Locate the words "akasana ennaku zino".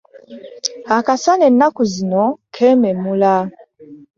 0.97-2.23